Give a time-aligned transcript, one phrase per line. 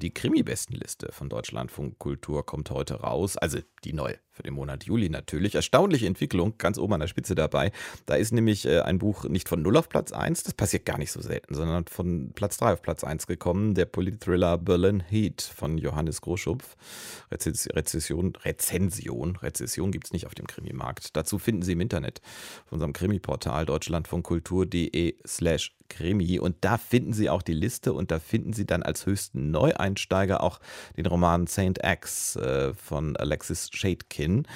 [0.00, 3.36] die Krimi-Bestenliste von Deutschlandfunk Kultur kommt heute raus.
[3.36, 5.54] Also die neue für den Monat Juli natürlich.
[5.54, 7.72] Erstaunliche Entwicklung, ganz oben an der Spitze dabei.
[8.06, 10.98] Da ist nämlich äh, ein Buch nicht von 0 auf Platz 1, das passiert gar
[10.98, 13.74] nicht so selten, sondern von Platz 3 auf Platz 1 gekommen.
[13.74, 16.76] Der Politthriller Berlin Heat von Johannes Großschupf.
[17.30, 21.16] Rezession, Rezension, Rezession gibt es nicht auf dem Krimi-Markt.
[21.16, 22.22] Dazu finden Sie im Internet
[22.66, 28.18] auf unserem Krimi-Portal deutschlandfunkkultur.de slash Krimi und da finden Sie auch die Liste und da
[28.18, 29.50] finden Sie dann als höchsten
[29.90, 30.60] Neueinsteiger auch
[30.96, 34.46] den Roman Saint X äh, von Alexis Shadekin.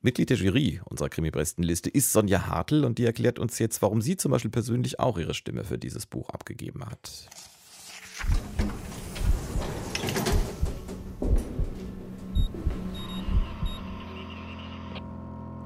[0.00, 4.16] Mitglied der Jury unserer Krimi-Bestenliste ist Sonja Hartl und die erklärt uns jetzt, warum sie
[4.16, 7.28] zum Beispiel persönlich auch ihre Stimme für dieses Buch abgegeben hat.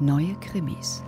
[0.01, 1.05] Neue Krimis.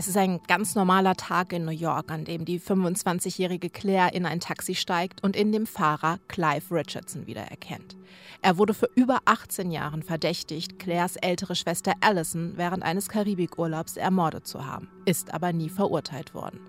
[0.00, 4.24] Es ist ein ganz normaler Tag in New York, an dem die 25-jährige Claire in
[4.24, 7.98] ein Taxi steigt und in dem Fahrer Clive Richardson wiedererkennt.
[8.40, 14.46] Er wurde für über 18 Jahren verdächtigt, Claires ältere Schwester Allison während eines Karibikurlaubs ermordet
[14.46, 16.60] zu haben, ist aber nie verurteilt worden.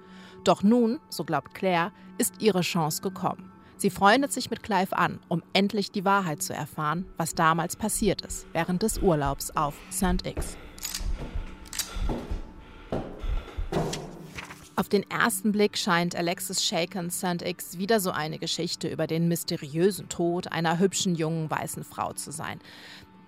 [0.44, 3.50] Doch nun, so glaubt Claire, ist ihre Chance gekommen.
[3.78, 8.23] Sie freundet sich mit Clive an, um endlich die Wahrheit zu erfahren, was damals passiert
[8.23, 10.28] ist, während des Urlaubs auf St.
[10.28, 10.58] X.
[14.77, 17.41] Auf den ersten Blick scheint Alexis Shaken St.
[17.41, 22.31] X wieder so eine Geschichte über den mysteriösen Tod einer hübschen jungen weißen Frau zu
[22.31, 22.59] sein.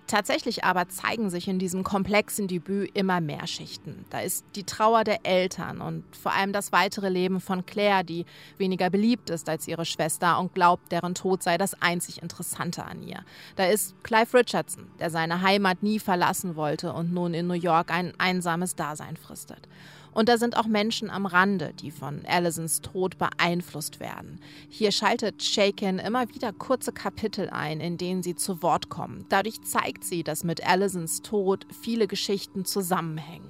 [0.06, 4.04] Tatsächlich aber zeigen sich in diesem komplexen Debüt immer mehr Schichten.
[4.10, 8.26] Da ist die Trauer der Eltern und vor allem das weitere Leben von Claire, die
[8.58, 13.02] weniger beliebt ist als ihre Schwester und glaubt, deren Tod sei das einzig Interessante an
[13.02, 13.24] ihr.
[13.56, 17.90] Da ist Clive Richardson, der seine Heimat nie verlassen wollte und nun in New York
[17.90, 19.68] ein einsames Dasein fristet.
[20.14, 24.40] Und da sind auch Menschen am Rande, die von Allisons Tod beeinflusst werden.
[24.68, 29.26] Hier schaltet Shaken immer wieder kurze Kapitel ein, in denen sie zu Wort kommen.
[29.28, 33.48] Dadurch zeigt sie, dass mit Allisons Tod viele Geschichten zusammenhängen.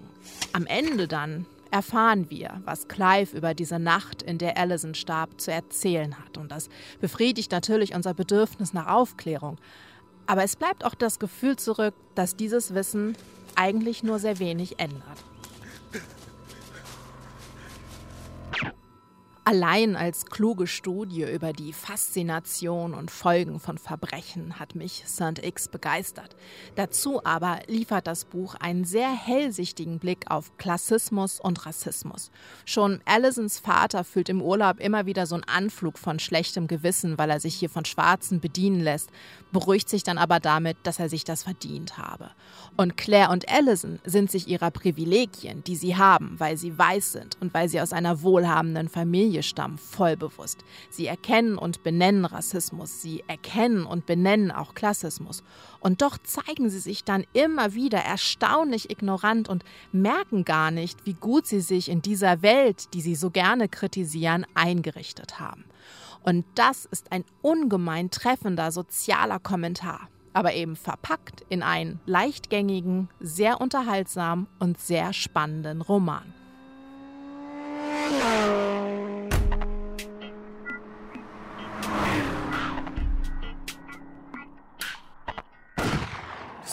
[0.53, 5.51] Am Ende dann erfahren wir, was Clive über diese Nacht, in der Allison starb, zu
[5.51, 6.39] erzählen hat.
[6.39, 6.69] Und das
[7.01, 9.59] befriedigt natürlich unser Bedürfnis nach Aufklärung.
[10.27, 13.17] Aber es bleibt auch das Gefühl zurück, dass dieses Wissen
[13.57, 15.19] eigentlich nur sehr wenig ändert.
[19.47, 25.39] Allein als kluge Studie über die Faszination und Folgen von Verbrechen hat mich St.
[25.43, 26.35] X begeistert.
[26.77, 32.31] Dazu aber liefert das Buch einen sehr hellsichtigen Blick auf Klassismus und Rassismus.
[32.65, 37.29] Schon Allisons Vater fühlt im Urlaub immer wieder so einen Anflug von schlechtem Gewissen, weil
[37.29, 39.11] er sich hier von Schwarzen bedienen lässt,
[39.53, 42.31] beruhigt sich dann aber damit, dass er sich das verdient habe.
[42.79, 47.37] Und Claire und Allison sind sich ihrer Privilegien, die sie haben, weil sie weiß sind
[47.41, 50.65] und weil sie aus einer wohlhabenden Familie Familie stammen, voll bewusst.
[50.91, 55.43] Sie erkennen und benennen Rassismus, sie erkennen und benennen auch Klassismus.
[55.81, 61.15] Und doch zeigen sie sich dann immer wieder erstaunlich ignorant und merken gar nicht, wie
[61.15, 65.65] gut sie sich in dieser Welt, die sie so gerne kritisieren, eingerichtet haben.
[66.23, 73.61] Und das ist ein ungemein treffender sozialer Kommentar aber eben verpackt in einen leichtgängigen, sehr
[73.61, 76.35] unterhaltsamen und sehr spannenden Roman.